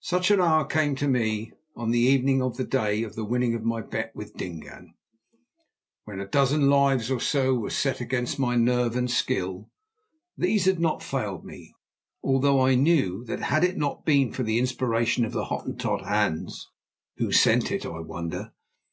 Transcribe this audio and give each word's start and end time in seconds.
Such 0.00 0.32
an 0.32 0.40
hour 0.40 0.64
came 0.64 0.96
to 0.96 1.06
me 1.06 1.52
on 1.76 1.92
the 1.92 2.00
evening 2.00 2.42
of 2.42 2.56
that 2.56 2.70
day 2.70 3.04
of 3.04 3.14
the 3.14 3.24
winning 3.24 3.54
of 3.54 3.62
my 3.62 3.80
bet 3.80 4.10
with 4.16 4.34
Dingaan, 4.36 4.94
when 6.02 6.18
a 6.18 6.26
dozen 6.26 6.68
lives 6.68 7.08
or 7.08 7.20
so 7.20 7.54
were 7.54 7.70
set 7.70 8.00
against 8.00 8.36
my 8.36 8.56
nerve 8.56 8.96
and 8.96 9.08
skill. 9.08 9.70
These 10.36 10.64
had 10.64 10.80
not 10.80 11.04
failed 11.04 11.44
me, 11.44 11.72
although 12.20 12.60
I 12.66 12.74
knew 12.74 13.22
that 13.26 13.42
had 13.42 13.62
it 13.62 13.76
not 13.76 14.04
been 14.04 14.32
for 14.32 14.42
the 14.42 14.58
inspiration 14.58 15.24
of 15.24 15.30
the 15.30 15.44
Hottentot 15.44 16.00
Hans 16.04 16.68
(who 17.18 17.30
sent 17.30 17.70
it, 17.70 17.86
I 17.86 18.00
wonder?) 18.00 18.50